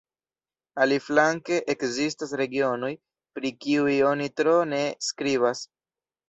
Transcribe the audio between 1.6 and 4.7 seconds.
ekzistas regionoj, pri kiuj oni tro